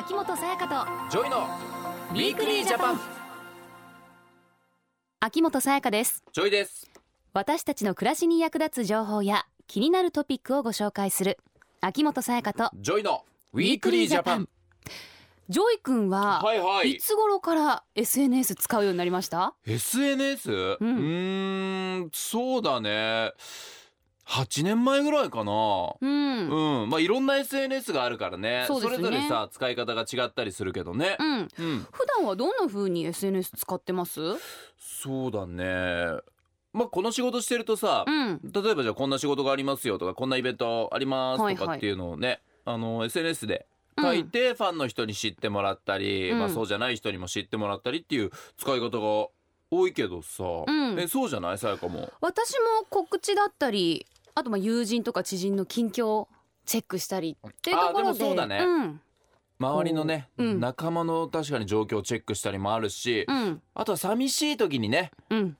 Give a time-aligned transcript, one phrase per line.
[0.00, 1.46] 秋元才加とジョイの
[2.12, 3.00] Weekly Japan。
[5.20, 6.24] 秋元才加です。
[6.32, 6.90] ジョイです。
[7.34, 11.36] 私たちの暮らしに役立つ情報や気になるトピックをご紹介する
[11.82, 14.48] 秋元才加とジョイの Weekly Japan。
[15.50, 16.92] ジョイ君は、はいはい。
[16.92, 20.50] いつ頃から SNS 使うようになりました？SNS?
[20.50, 23.32] うーんそうだね
[24.30, 25.52] 8年前ぐらいかな。
[26.00, 26.82] うん。
[26.82, 26.88] うん。
[26.88, 28.64] まあいろんな SNS があるからね。
[28.68, 28.98] そうですね。
[28.98, 31.16] れぞれさ使い方が違ったりするけどね。
[31.18, 31.38] うん。
[31.38, 31.48] うん。
[31.90, 34.20] 普段はどんな風に SNS 使ってます？
[34.78, 36.20] そうだね。
[36.72, 38.40] まあこの仕事してるとさうん。
[38.52, 41.56] 例えばじゃあこんな仕事がありますよとかこんなイベントありますはいはい。
[41.56, 43.66] とかっていうのをね、あの SNS で
[44.00, 46.38] 書いてファンの人に知ってもらったり、うん。
[46.38, 49.28] まあそうじゃない人にも知ってもらったりっていう使い方が
[49.72, 51.00] 多いけどさ、うん。
[51.00, 51.58] えそうじゃない？
[51.58, 52.12] さやかも。
[52.20, 56.28] 私も告知だったりあとまあ友人とか知人の近況を
[56.66, 58.18] チェックしたりっていうところで。
[58.18, 58.58] そうだね。
[58.60, 59.00] うん。
[59.58, 60.60] 周りのね、うん。
[60.60, 63.62] 仲間の確かに状況をチェックしたりもあるし、うん。
[63.74, 65.56] あとは寂しい時にねうん。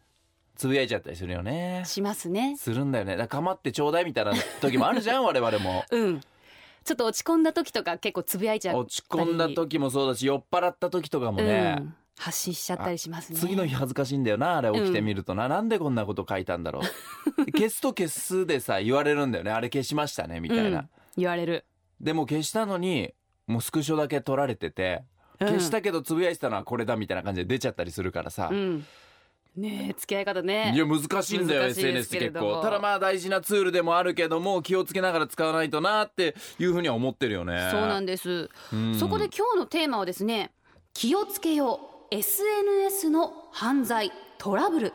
[0.57, 1.83] つぶやいちゃったりするよね。
[1.87, 2.57] しますね。
[2.57, 3.17] するんだよね。
[3.17, 5.85] だから構ってちょうだいみたいな時もあるじゃん 我々も。
[5.91, 6.21] うん。
[6.85, 13.39] ちょっと落ち込んだ時とか結構つぶやいちゃう落ち込んだ時もそうだし酔っ払った時とかもね、うん、発信しちゃったりしますね。
[13.39, 16.83] 次の日恥ずかしいんだよなあれ起きてみるとな、なんでこんなこと書いたんだろう。
[17.51, 20.89] 消すと消すでさ言われるんだよねあれ消しましたねみたいな、うん。
[21.17, 21.65] 言われる。
[21.99, 23.15] でも消したのに
[23.47, 25.03] もうスクショだけ撮られてて
[25.39, 28.87] 消したけどつぶやいてたのはこれだみたいな感じで出ちゃったりするからさ、うん。
[29.57, 30.73] ねえ付き合い方ね。
[30.75, 37.69] いや難しいんだよ SNS 結構ただまあ大事なツールでもあるけども気をつけながら使わないとなっていうふうには思ってるよね。
[37.71, 38.95] そうなんです、うん。
[38.95, 40.53] そこで今日のテーマはですね
[40.93, 44.93] 気をつけよう SNS の犯罪トラブル。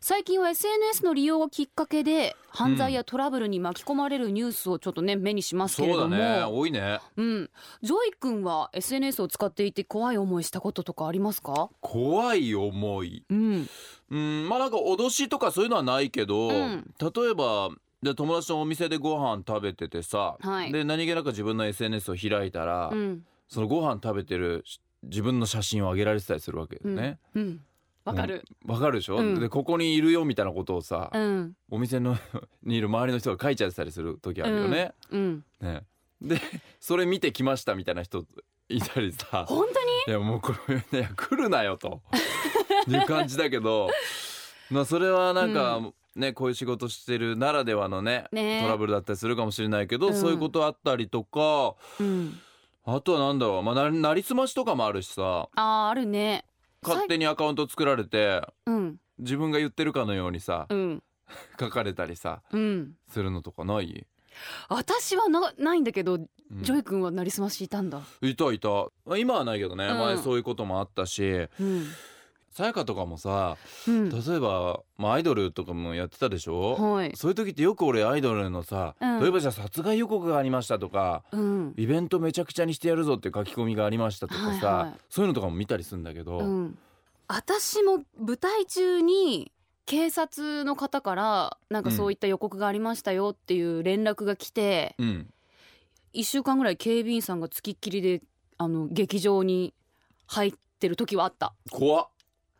[0.00, 6.44] 最近は SNS の利用をきっかけで犯罪やトラブルに巻き込まれるニュースをちょっとね目にしますけれそうだどもね。
[6.44, 6.98] 多いね。
[7.18, 7.50] うん、
[7.82, 11.68] ジョイ君は SNS を使っていて怖い思いしたこととかありますか？
[11.82, 13.22] 怖い思い。
[13.28, 13.68] うん。
[14.10, 14.48] うん。
[14.48, 16.94] まあなんか脅しとかそういうのはないけど、うん。
[16.98, 17.68] 例えば
[18.02, 20.72] で友達とお店でご飯食べててさ、はい。
[20.72, 23.26] で何気なく自分の SNS を開いたら、うん。
[23.46, 27.18] そのご飯食べてるし自分の写真を上げられてたりするわけよね。
[27.34, 27.60] うん
[28.04, 28.44] わかる。
[28.66, 29.40] わかるでしょ、うん。
[29.40, 32.18] でここにいるよみたいなことをさ、うんお店の
[32.62, 34.92] にいる周りの人が書いちゃってたりする時あるよね。
[35.10, 35.84] うんね。
[36.20, 36.38] で
[36.80, 38.26] それ見てきましたみたいな人
[38.68, 39.46] いたりさ。
[39.48, 39.86] 本当に？
[40.06, 42.02] いやもうこれいや来るなよと。
[42.88, 43.88] いう感じだけど。
[44.70, 45.80] まあそれはなんか、
[46.14, 48.60] ねこういう仕事してるならではのねね。
[48.62, 50.14] トラブルだったりするかもしれないけど、うん。
[50.14, 52.38] そういうことあったりとかうん
[52.86, 55.48] あとはなんだろう、まあ、ななりすましとかもあるしさ。
[55.54, 56.44] あーあるね。
[56.82, 58.96] 勝手にアカウント作られてうん。
[59.18, 61.02] 自分が言ってるかのようにさうん。
[61.58, 62.92] 書かれたりさうん。
[63.08, 64.06] するのとかない、
[64.68, 66.28] 私はなないんだけど、うん。
[66.62, 68.02] ジョイ君はなりすましいたんだ。
[68.20, 68.68] いたいた。
[69.06, 69.98] まあ今はないけどね、うん。
[69.98, 71.48] 前そういうこともあったし。
[71.58, 71.86] うん
[72.54, 73.56] さやかとかもさ
[73.88, 74.08] うん。
[74.10, 77.12] 例えば、まあ、アイドルとかもやってたでしょ、はい。
[77.16, 79.20] そういう時ってよく俺アイドルのさ、うん。
[79.20, 81.74] 例えばじゃあ殺害予告がありましたとかうん。
[81.76, 86.78] イベントめちゃくちゃにしてやるぞって書き込みがありましたとかさ、はいはいそういうのとかも見たりするんだけど、うん。
[87.26, 89.50] 私も舞台中に
[89.86, 95.26] 警察の方からなんかそういった予告がありましたよっていう連絡が来て、うん。
[96.14, 98.22] 1週間ぐらい警備員さんがつきっきりで
[98.58, 99.74] あの劇場に
[100.26, 101.54] 入ってる時はあった。
[101.70, 102.08] 怖っ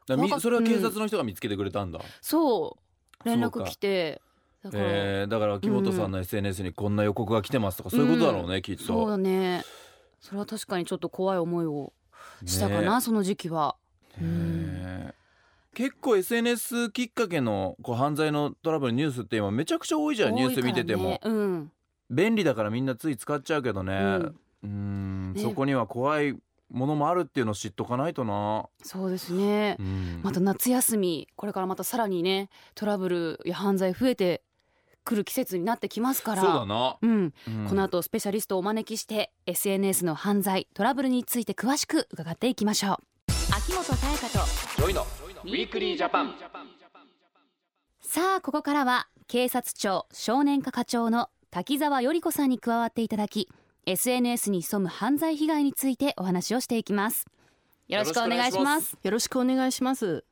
[0.06, 2.76] だみそれは警察の人が見つけてくれたんだ、そ
[3.25, 3.28] う。
[3.28, 4.20] 連絡来て
[4.62, 8.84] だから、えーだから木本さんの SNS にこんな予告が来てますとか、そういうことだろうね、きっと。
[8.84, 9.62] そうだね。
[10.20, 11.93] それは確かにちょっと怖い思いを
[12.47, 13.76] したかな、その時期は。
[14.19, 15.14] ねね
[15.75, 21.20] 結構 SNS きっかけのこう犯罪のトラブルニュースって今めちゃくちゃ多いじゃん、ニュース見てても。
[21.22, 21.72] うん。
[22.10, 23.94] 便利だからみんなつい使っちゃうけどね。
[23.94, 24.37] うん。
[24.62, 25.43] うんね。
[25.43, 26.37] そこには怖い
[26.74, 30.20] ものもあるっていうのを知っとかないとな、そうですね、うん。
[30.22, 34.42] また夏休みこれからまたさらにねトラブルや犯罪増えて
[35.04, 36.42] くる季節になってきますから。
[36.42, 37.66] そうだな、うん、うん。
[37.68, 42.96] この後スペシャリストをお招きして SNS の犯罪トラブルについて詳しく伺っていきましょう。
[43.54, 44.44] 秋元才加と
[44.76, 45.02] ジョイの
[45.44, 46.34] Weekly Japan。
[48.00, 53.49] さあここからは警察庁少年課課長の滝沢より子さんに加わっていただき
[53.86, 57.26] SNS に潜む犯罪被害についてお話をしていきます
[57.88, 60.25] よろしくお願いしますよろしくお願いします。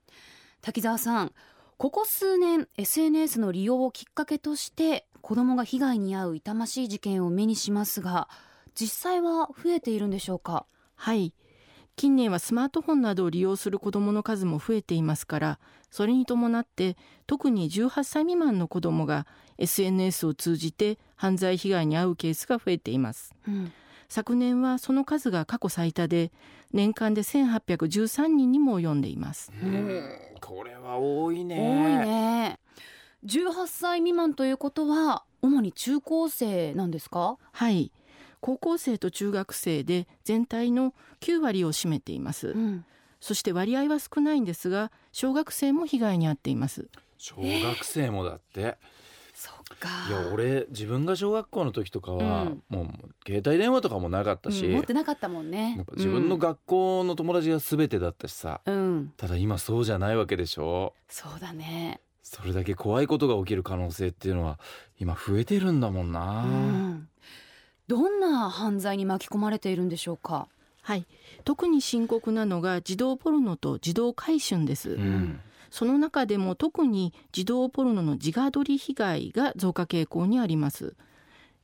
[0.62, 1.32] 滝沢さん
[1.76, 8.28] ここ数年 SNS の利用をきっかけとして子供が被害に遭う痛ましい事件を目にしますが
[8.74, 10.66] 実際は増えているんでしょうか？
[10.94, 11.34] はい。
[11.96, 15.58] 近年はスマートフォンなどを利用する子どもの数も増えていますから
[15.90, 16.96] それに伴って
[17.26, 19.26] 特に18歳未満の子どもが
[19.58, 23.34] SNS を通じて犯罪被害に遭うケースが増えています。
[23.46, 23.72] うん。
[24.08, 26.32] 昨年はその数が過去最多で
[26.72, 29.52] 年間で1813人にも及んでいます。
[29.62, 30.10] うん。
[30.40, 31.56] これは多いね。
[31.56, 31.60] 多
[32.04, 32.58] いね。
[33.24, 37.36] 18歳未満ということは主に中高生なんですか？
[37.52, 37.92] はい
[38.42, 42.84] 高校生と中学生で全体の9割を占めています、うん。
[43.20, 46.88] そして割合は少ないんですが小学生も被害に遭っています。
[47.18, 48.76] 小学生もだって。
[49.32, 49.88] そっか。
[50.08, 52.62] いや俺自分が小学校の時とかは、うん。
[52.68, 52.86] もう
[53.24, 59.12] 携帯電話とかもなかったし、うん持ってなかったもんやね自分の学校の友達が全てだったしさ、うん。
[59.16, 60.94] ただ今そうじゃないわけでしょ。
[61.08, 62.00] そうだね。
[62.24, 64.58] それだけ怖いことが起きる可能性っていうのは
[64.98, 67.08] 今増えてるんだもんな、うん
[67.88, 70.48] どんな犯罪に巻き込まれているんでしょうか？
[70.82, 71.06] はい。
[71.44, 75.40] 特に深刻なのが児童ポルノと児童買春です、うん。
[75.70, 80.94] その中でも特に児童ポルノの自画撮り被害が増加傾向にあります。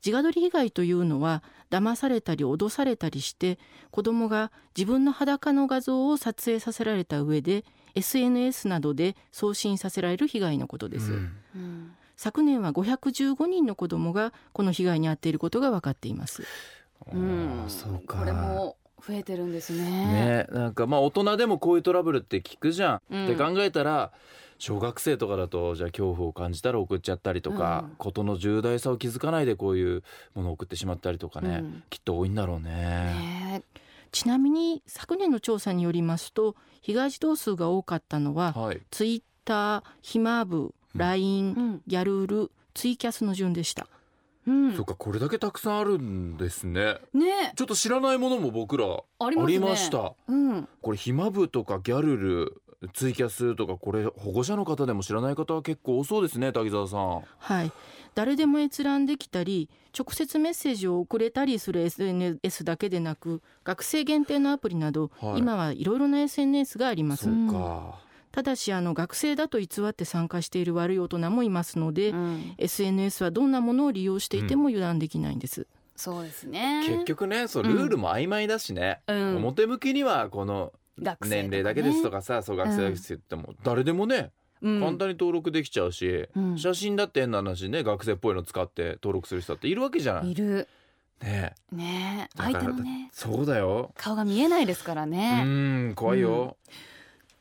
[0.05, 3.59] 自画撮り被害というのは騙されたり脅されたりして
[3.91, 7.65] 子供が自分の裸の画像を撮影させられた上で
[7.97, 11.37] SNS などで送信させられる被害のことです、うん。
[11.56, 16.43] うん昨年は515人の子供がこの被害に遭っていることが分かっています。
[17.12, 17.65] うん。
[17.69, 18.19] そうか。
[18.19, 20.47] これも増えてるんですね。
[20.47, 23.25] ねなんかまあ大人でもこういうトラブルって聞くじゃん、うん。
[23.26, 24.11] って考えたら
[24.59, 27.94] 小学生とかだとじゃあ恐怖を感じたら送っちゃったりとか、うん。
[27.99, 30.03] ことの重大さを気づかないでこういう
[30.35, 31.82] ものを送ってしまったりとかね、うん。
[31.88, 32.73] きっと多いんだろうね。
[32.73, 33.62] ね
[34.11, 43.87] ちなみに昨年の調査によりますと被害児童数が多かったのははい、ツイッター、ひま部、LINE、うんギャルール、ツイキャスの順でした。
[44.47, 46.97] うんそっかこれだけたくさんあるんですね。
[47.12, 50.15] ねちょっと知らないものも僕らありました。
[50.27, 52.62] うんこれひま部とかギャルル
[52.95, 57.23] ツイキャスとかこれ保護者の方でも知らない方は結構多そうですね滝沢さん。
[57.39, 57.73] はい。
[58.15, 67.31] 誰でも閲覧できたり、直接メッセージを送れたりする SNS だけでなく、学生限定のアプリなど、はい今はいろいろな SNS がありますそ。
[67.31, 68.01] うか。
[68.31, 72.55] ただし、あの学生だと偽って参加している悪い大人もいますので、うん。
[72.59, 75.67] SNS はどんなものを利用していても油断できないんです。
[75.97, 76.85] そうですね。
[76.87, 79.37] 結局ねそうルールも曖昧だしね、うん。
[79.39, 80.73] 表向きにはこの
[81.21, 84.31] 年齢だけですとかさそう学生だけですって言っても誰でもね、
[84.63, 84.81] うん。
[84.81, 86.59] 簡単に登録できちゃうし、うん。
[86.59, 90.31] 写真だって変な話ね学生っぽいの使って登録する人だっているわけじゃない。
[90.31, 90.69] いる。
[91.21, 93.11] ねね相手のね。
[93.13, 93.91] そうだよ。
[93.97, 95.43] 顔が見えないですからうね
[95.89, 96.57] ん怖いよ、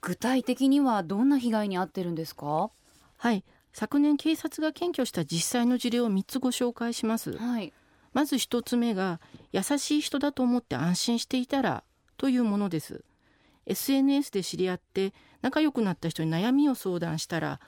[0.08, 2.72] 具体的にはどんな被害に遭ってるんですか？
[3.18, 3.44] はい。
[3.74, 7.38] 昨年警察が検挙した実際の事例を3つご紹介します。
[7.38, 7.74] はい。
[8.14, 9.20] まず一つ目が
[9.52, 11.84] 優しい人だと思って安心していたら
[12.16, 13.04] というものです。
[13.66, 17.60] SNS で知り合って仲良くなった人に悩みを相談したら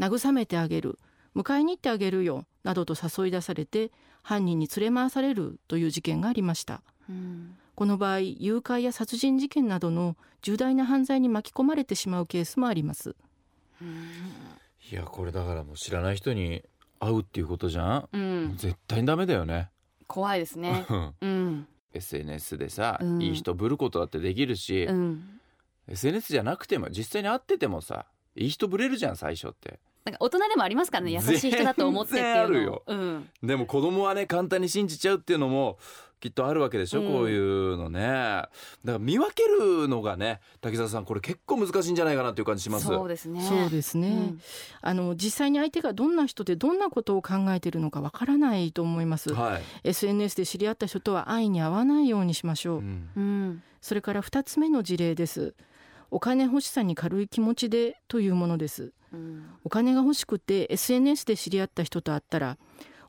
[0.00, 0.98] 慰めてあげる
[1.36, 3.92] 迎えに行ってあげるよなどと誘い出されて
[4.22, 6.82] 犯人に連れ回されるという事件がありました。
[7.08, 13.16] うんこの場合誘拐や殺人事件などの重大な犯罪に巻き込まれてしまうケースもあります。
[14.90, 16.62] いやこれだからもう知らない人に
[17.00, 18.54] 会うっていうことじゃん、うん。
[18.56, 19.70] 絶対にダメだよね。
[20.06, 20.86] 怖いですね。
[21.20, 21.66] うん。
[21.92, 23.22] SNS でさ、うん。
[23.22, 25.40] いい人ぶることだってできるし、うん。
[25.88, 28.06] SNS じゃなくても実際に会っててもさ
[28.36, 29.78] いい人ぶれるじゃん最初って。
[30.04, 32.34] なんか大人でもありますからね優しい人だと思ってっていうの。
[32.34, 32.82] 全然あるよ。
[32.86, 33.28] うん。
[33.42, 35.78] でも子供はね簡単に信じちゃうっていうのも
[36.24, 37.12] きっとあるわけでしょ、うん。
[37.12, 38.00] こういうのね。
[38.00, 38.48] だか
[38.84, 42.86] ら見分けるのがね滝沢さんこれ結構難しいんじゃないかなっていう感じします。
[42.86, 43.42] そうですね。
[43.42, 44.40] そうですね、うん。
[44.80, 49.34] あの実際に相手がどんな人でどんなことを考えているのかわからないと思います。
[49.34, 53.10] はい、SNS で知り合った人とは安易に会わないようにしましょう、うん。
[53.14, 53.62] うん。
[53.82, 55.54] それから2つ目の事例です。
[56.10, 58.92] お金欲しさに軽い気持ちでというものです。
[59.12, 59.44] うん。
[59.62, 62.56] お金が欲しくて SNS で知り合った人と会ったら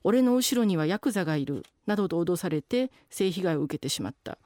[0.06, 4.38] 俺の後ろにはヤクザがいるなどと脅されて性被害を受けてしまった。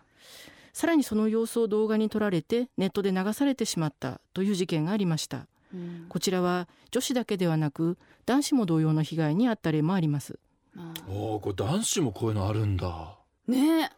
[0.71, 5.47] さらにその様子を動画に撮られてネットで流されてしまったという事件がありました。
[5.73, 6.05] うん。
[6.07, 10.39] こちらは女子だけではなく男子も同様の被害に遭った例もあります。
[10.77, 13.17] あおおこれ男子もこういうのあるんだ。
[13.47, 13.91] ね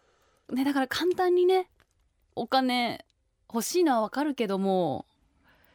[0.50, 0.56] え。
[0.56, 1.70] ねだから簡単にね
[2.36, 3.06] お金
[3.54, 5.06] 欲しいのはわかるけども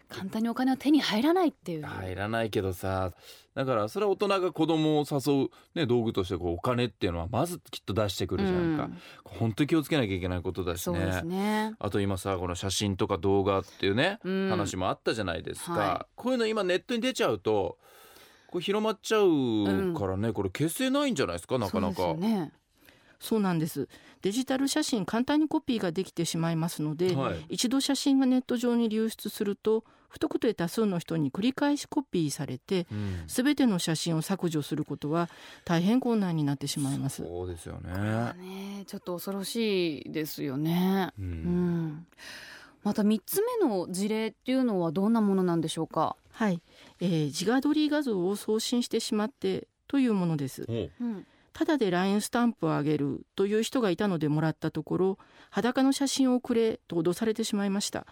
[0.08, 3.12] 簡単にお金は手に入らないっていう、入らないけどさ
[3.54, 8.98] だからそれは大人が子供を誘う、ね、道具としてこうお金っていうのはまずきっと出してくるじゃんか、うん。
[9.24, 11.22] 本当に気をつけなきゃいけないことだしね。
[11.22, 11.74] ね。
[11.78, 14.50] あと今さこの写真とか動画っていうね、うん。
[14.50, 17.78] 話もあったじゃないですか、はこういうの今ネットに出ちゃうと
[18.48, 21.58] これ広まっちゃうからね、これ消せないんじゃないですか？
[21.58, 22.52] なかなか、ね
[23.20, 23.88] そうなんです
[24.22, 35.28] デジタル写真簡単にコピーができてしまいますので、はい一度写真がネット上に流出すると不特定多数の人に繰り返しコピーされてうん全ての写真を削除することは
[35.64, 37.92] 大変困難になってしまいますそうですよね。
[38.38, 41.10] ねちょっと恐ろしいですよね。
[41.18, 42.06] ううんん。
[42.82, 46.16] また三つ目の事例っていうのはどんなものなんでしょうか？
[46.30, 46.62] はい、
[47.00, 50.72] えー自画撮り画像を送信してしまってというものですう
[51.04, 51.26] ん。
[51.56, 58.06] ただで LINE スタンプをあげるという人がいたのでもらったところ裸の写真をくれと脅されてしまいました。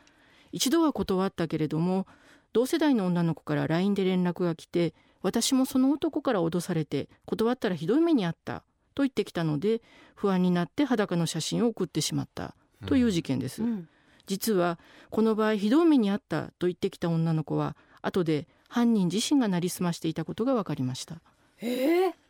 [0.51, 2.07] 一度は断ったけれども
[2.55, 8.63] 同世代の女の子から LINE で連絡が来て私もその男から脅されて断ったらひどい目にあった
[8.95, 9.83] と言ってきたので
[10.15, 12.55] 不安になって裸の写真を送ってしまった
[12.87, 13.89] という事件です、うん。
[14.27, 14.79] 実は
[15.11, 21.17] この場合ひどい目にあったと言ってきた女の子は後で犯人自身がなりすましていたことが分かりました。
[21.61, 22.24] ええ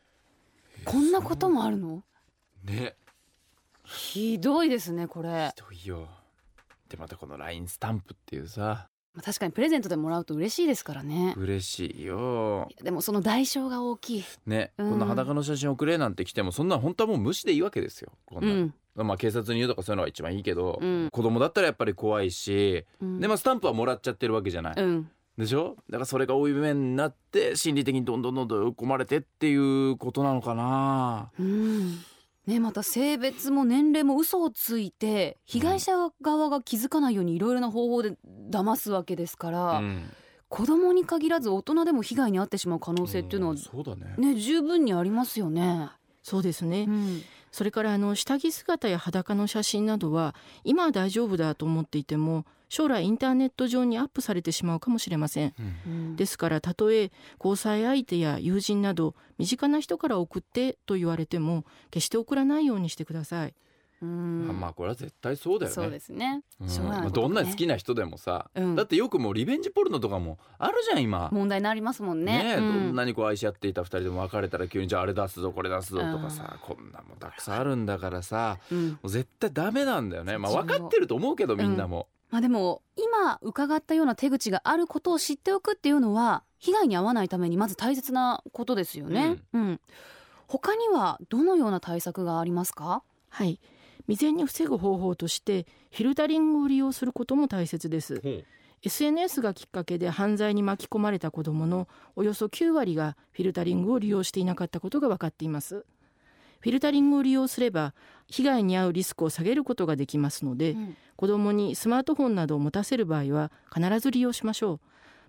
[0.84, 2.02] こんなこともあるの？
[2.64, 2.94] ね
[3.84, 5.52] ひどいですねこれ。
[5.54, 6.08] ひどいよ。
[6.88, 11.34] でまたこの LINE スタンプっていうさまあ確かにプレゼントでもらうと嬉しいですからね。
[11.36, 12.68] 嬉しいよ。
[12.82, 14.24] でもその代償が大きい。
[14.46, 18.12] ね、うんこんな裸の写真送れなんて来てもそんなん本当はもう無視でいいわけですよ。
[18.26, 18.74] こんうなんん。
[19.06, 24.74] まあ警察に言うとかそういうのが一番いいけど、うん子供だったらやっぱり怖いし、うんでまあスタンプはもらっちゃってるわけじゃない。
[24.76, 25.10] うん。
[25.36, 25.76] でしょ？
[25.90, 31.30] だからそれが負い目になって心理的にどんどんどんどん追い込まれてっていうことなのかな。
[31.38, 31.98] うん。
[32.46, 38.16] ねまた性別も年齢も嘘をついて被害者側が気づかないようにいろいろな方法で
[38.50, 40.02] 騙すわけですから、うん
[40.50, 44.14] 子供に限らず大人でも被害に遭ってしまう可能性っていうのはんそうだね。
[44.18, 45.88] ね十分にありますよね。
[46.22, 47.22] そうですね、うん。
[47.54, 50.34] それからあの下着姿や裸の写真などは
[50.64, 55.54] 今は大丈夫だと思っていても将来インターネット上にアップされてしまうかもしれません。
[55.60, 55.92] うん。
[55.92, 63.54] うんですからたとえ交際相手や友人など身近な人から送ってと言われても決して送らないようにしてください
[64.04, 65.74] まあこれは絶対そうだよね。
[65.74, 66.42] そうですね。
[66.60, 71.30] うんまあ、どんなに好きな人でもさ、うんだってよくもうリベンジポルノとかもあるじゃん今。
[71.32, 72.38] 問題になりますもんね。
[72.42, 89.36] ねえ、うんどんなにこう愛し合っていた二人でも別れたら急にじゃああれ出すぞこれ出すぞとかさ、こんなもんたくさんあるんだからさうんもう絶対ダメなんだよねまあ分かってると思うけどみんなも、まあでも今伺ったような手口があることを知っておくっていうのは被害に遭わないためにまず大切なことですよね。
[89.52, 89.80] うん。
[90.46, 93.02] 他にはどのような対策がありますか？
[93.28, 93.58] はい
[94.06, 98.20] 未然に防ぐ方法としてフィルタリングを利用することも大切です。
[98.82, 105.86] SNS がきっかけで犯罪に巻き込まれた子どものおよそ9割がフィルタリングを利用していなかったことが分かっています。
[106.60, 107.94] フィルタリングを利用すれば
[108.26, 110.96] 被害に遭うリスクを下げることができますので、うん。
[111.16, 114.80] 子どもにスマートフォンなどを持たせる場合は必ず利用しましょう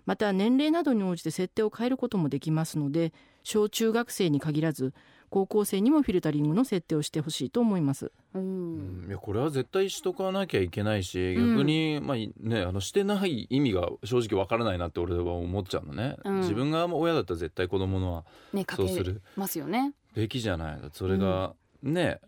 [0.06, 4.94] また年齢などに応じて設定を変えることもできますので小中学生に限らず
[5.28, 8.06] 高校生にもフィルタリングの設定をしてほしいと思います。
[8.06, 8.38] う。
[8.38, 9.06] うん。
[9.06, 11.50] んいやこれは絶対しとかなきゃいけないしうん。
[11.56, 16.40] 逆に、まあねあのしてない意味が正直わからないなって俺は思っちゃうのね、うん。
[16.40, 19.20] 自分が親だったら絶対子供のはねそうする。
[19.36, 19.92] ますよね。
[20.14, 20.78] べきじゃない。
[20.92, 22.20] それがね、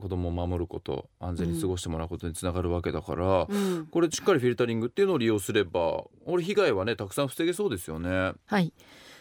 [0.00, 3.86] 子供を守ること安全に過ごしてもらうことにつながるわけだから、うん。
[3.86, 8.32] これしっかりフィルタリングっていうのを利用すれば俺被害はねたくさん防げそうですよね。
[8.46, 8.72] はい。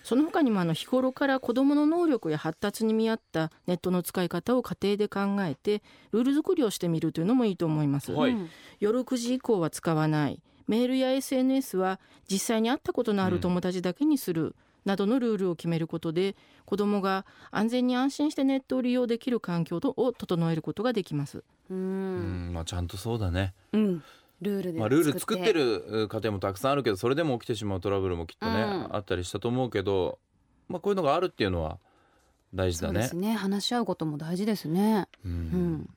[0.03, 8.31] その他にもあの日頃から子どもの能力や発達に見合ったネットの使い方を家庭で考えてルール作りをしてみるというのもいいと思います、はい。
[8.31, 8.49] うん。
[8.79, 10.41] 夜9時以降は使わない。
[10.67, 11.99] メールや SNS は
[12.29, 16.35] 実際に会ったことのある友達だけにする、などのルールを決めることで
[16.65, 21.43] 子どもが安全に安心してネットを利用できる環境を整えることができますう。
[21.69, 23.53] うんんまあちゃんとそうだね。
[23.71, 24.03] うん。
[24.41, 30.19] ルールでまあルール作ってる家庭もたくさんあるけどそれでも起きてしまうトラブルもきっとね、うんあったりしたと思うけど、
[30.67, 31.79] まあこういうのがあるっていうのは
[32.53, 33.15] 大事だねそうです。
[33.15, 33.33] ね。
[33.33, 35.07] 話し合うことも大事ですね。
[35.25, 35.33] ううん
[35.75, 35.89] ん。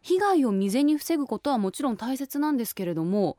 [0.00, 3.36] 被害を未然に防ぐことはもちろん大切なんですけれども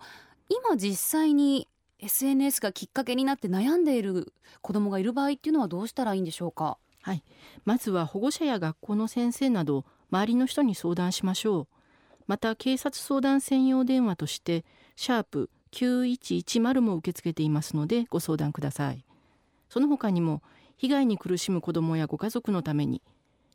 [0.50, 1.68] 今実際に
[2.00, 6.78] SNS がきっかけになって悩んでいる子どもがいる場合っていうのはどうしたらいいんでしょうか？
[7.02, 7.24] はい、
[7.66, 11.68] まずは保護者や学校の先生など周りの人に相談しましょう。
[12.28, 14.64] また警察相談専用電話として
[14.96, 19.04] シャープ9110も受け付けていますのでご相談ください。
[19.70, 20.42] その他にも
[20.78, 23.02] 被害に苦しむ子どもやご家族のために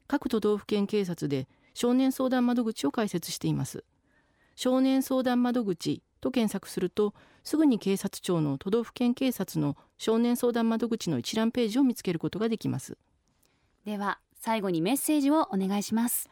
[0.06, 3.84] 各都道府県警察で少年相談窓口を開設しています。
[4.54, 7.12] 少年相談窓口と検索すると
[7.42, 12.96] すぐに警察庁の都道府県警察の少年相談窓口の一覧ページを見つけることができます。
[13.84, 16.30] では最後にメッセージをお願いします。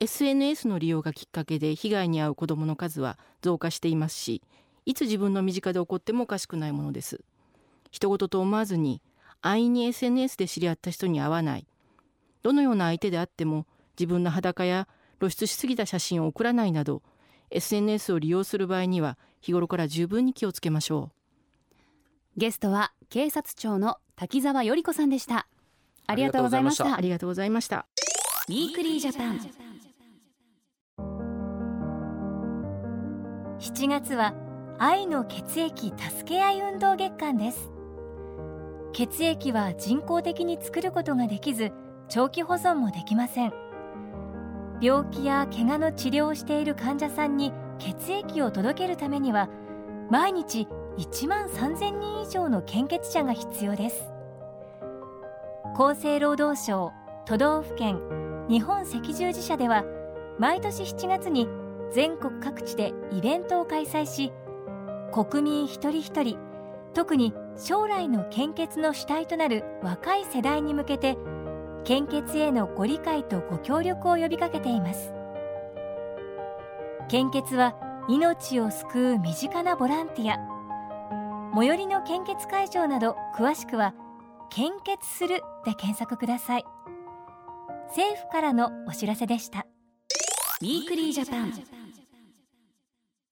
[0.00, 4.42] SNS の利用がきっかけで被害に遭う子どもの数は増加していますし
[4.86, 7.20] いつ自分の身近で起こってもおかしくないものです。
[7.90, 9.02] 人事と思わずに
[9.42, 11.66] 安易に SNS で知り合った人に会わない。
[12.42, 13.66] どのような相手であっても
[13.98, 17.02] 自分の裸や露出しすぎた写真を送らないなど
[17.50, 21.10] SNS を利用する場合には日頃から十分に気をつけましょ
[22.36, 25.48] ゲストは警察庁の滝沢より子さんでした。
[26.06, 26.96] ありがとうございましうた。
[26.96, 27.86] ありがとうございました。
[28.48, 29.38] Weekly Japan。
[33.58, 34.34] 7月は
[34.78, 37.70] 愛の血液助け合い運動月間です。
[38.92, 41.72] 血液は人工的に作ることができず
[42.08, 43.52] 長期保存もできません
[44.80, 49.48] 病気や怪我の治療をしている患者さんに血液を届けるためには
[50.10, 50.68] 毎日
[50.98, 54.10] 1万3000人以上の献血者が必要です。
[55.78, 56.92] 厚生労働省
[57.24, 58.00] 都道府県
[58.48, 59.84] 日本赤十字社では
[60.38, 61.48] 毎年7月に
[61.92, 64.32] 全国各地でイベントを開催し
[65.12, 66.36] 国民一人一人
[66.94, 71.16] 特に将来の献血の主体となる若い世代に向けて
[71.84, 75.12] 献血へのご理解とご協力を呼びかけています。
[77.08, 77.74] 献血は
[78.08, 80.38] 命を救う身近なボランティア。
[81.54, 83.94] 最寄りの献血会場など詳しくは
[84.50, 86.64] 「献血する」で検索ください。
[87.88, 89.66] 政府からのお知らせでした。
[90.60, 91.52] ウィークリージャパン。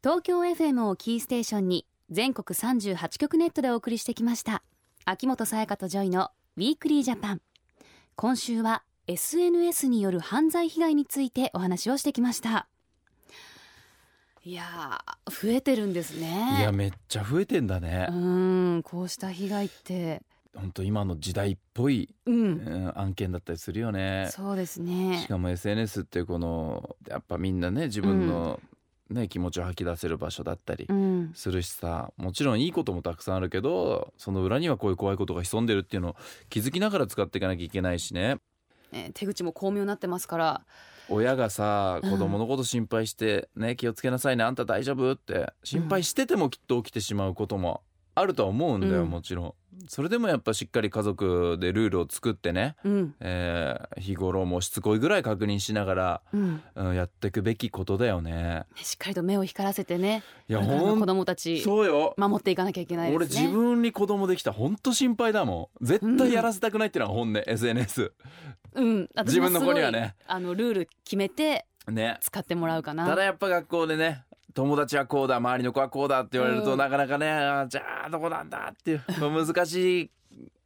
[0.03, 4.63] 東京 FM をキーステーションに全国38局ネットでお送りしてきました。
[5.05, 7.43] 秋元才加とジョイの Weekly Japan。
[8.19, 12.67] 今週は SNS による犯罪被害についてお話をしてきました。
[14.43, 16.57] いやー増えてるんですね。
[16.61, 18.09] いやめっちゃ増えてんだね。
[18.11, 20.23] う、んこうした被害って。
[20.55, 24.31] 本当今の時代っぽい、ううんん、案件だったりするよね。
[24.31, 28.61] そうですしねかも SNS ってこのやっぱみんなね自分の、
[29.11, 31.33] ね気持ちを吐き出せる場所だったりうん。
[31.35, 36.17] するしさもちろんいいこともたくさんあるけどその裏にはこういう怖いことが潜んでるっていうのを
[36.49, 38.39] 気づきながら使っていかなきゃいけないしね。
[38.93, 40.67] えー手口も巧妙になってますから。
[41.09, 42.11] 親がさうん。
[42.11, 47.83] 子供のこと心配して、ね気をつけなさいねあんた大丈夫って心配しててもきっと起きてしまうことも
[48.17, 49.11] あるとは思うんだよ、うん。
[49.11, 49.55] もちろん。
[49.89, 53.15] それでもやっぱしっかり家族でルールを作ってね、うん。
[53.21, 56.63] えー日頃もしつこいぐらい確認しながら、うん。
[56.75, 58.65] うん、やっていくべきことだよね。
[58.77, 60.23] しっかりと目を光らせてね。
[60.49, 62.15] いや子供たちそうよ。
[62.17, 63.43] 守っていかなきゃいけないですね。
[63.43, 65.85] 俺自分に子供できたほんと心配だもん。
[65.85, 68.13] 絶対やらせたくないっていうのは本音、SNS
[68.75, 70.15] うん、私自分の子にはね。
[70.27, 72.17] あのルール決めてね。
[72.21, 73.07] 使ってもらうかな。
[73.07, 74.25] ただやっぱ学校でね
[74.57, 76.79] 友達はこうだ周りの子はこうだって言われると、うん。
[76.79, 80.11] なかなかねあーじゃあどこなんだっていう難しい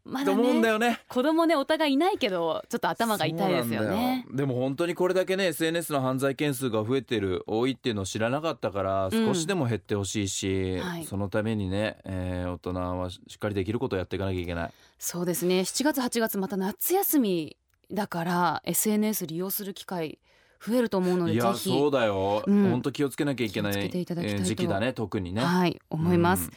[0.05, 1.00] まだと思うんだねよね。
[1.09, 4.37] 子供ねお互いいないけどちょっと頭が痛いですよそうなんねだよ。
[4.37, 9.26] でも本当にこれだけね SNS の犯罪件数が増えてる多いっていうのを知らなかったからうん。
[9.26, 11.05] 少しでも減ってほしいし、はい。
[11.05, 14.70] そのためにね、えー大人はしっかりできることをやっていかなきゃいけない。
[14.98, 15.61] そうですね。
[15.61, 17.57] 7月8月また夏休み
[17.90, 20.18] だから SNS 利用する機会
[20.64, 21.70] 増えると思うのでいやぜひ。
[21.70, 22.70] そうだよ、うん。
[22.70, 26.51] 本当気をつけなきゃいけないいただきたい時期だね特にね、はい思います、うん。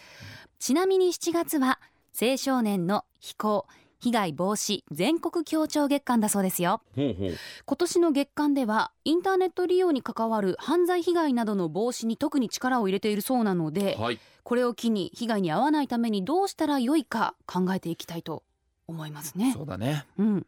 [0.60, 1.80] ちなみに7月は
[2.20, 3.66] 青少年の非行
[4.00, 6.82] 被害防止全国協調月間だそうですよ。
[6.96, 7.38] 今
[7.78, 14.20] 年の月間ではインターネット利用に関わる犯罪被害などの防止に特に力を入れているそうなのではい。
[14.44, 18.44] これを機に被害に遭わないためにどうしたらよいか考えていきたいと
[18.88, 19.54] 思いますね。
[19.54, 20.06] そうだね。
[20.18, 20.46] うん、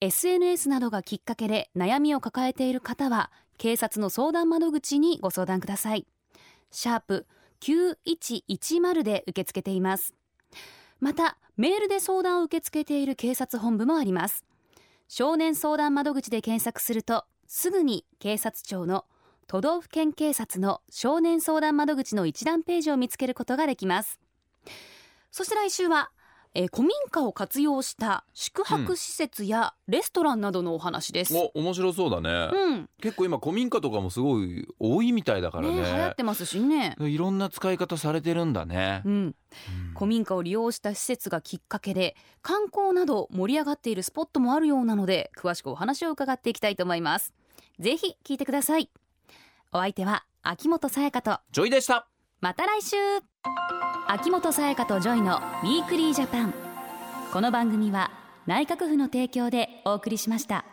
[0.00, 6.06] SNS などがきっかけで悩みを抱えている方は警察の相談窓口にご相談ください。
[6.70, 7.26] シャープ
[7.60, 10.14] 9110で受け付けています。
[11.00, 14.44] またメールで相談を受け付けている警察本部もあります。
[15.08, 19.04] 少年相談窓口で検索するとすぐに警察庁の
[19.48, 24.20] 都道府県警察の少年相談窓口の一覧ページを見つけることができます。
[25.32, 26.10] そして来週は、
[26.54, 32.88] えー古民家を活用した宿泊施設やレストランなどのお話です、お面白そうだね、うん。
[33.00, 35.76] 結構今古民家とかもすごい多いみたいだからね。
[35.76, 39.02] ね流行ってますしね、いろんな使い方されてるんだね。
[39.04, 39.34] う、ん、うん。
[39.94, 47.34] 古民家を利用した施設がきっかけで観光など盛り上がっているスポットもあるようなので詳しくお話を伺っていきたいと思います。
[47.78, 48.90] ぜひ聞いてください。
[49.72, 52.06] お相手は秋元才加とジョイでした。
[52.40, 52.96] また来週
[54.10, 56.54] 秋元才加とジョイの Weekly Japan。
[57.30, 58.10] この番組は
[58.46, 60.64] 内閣府の提供でお送りしました。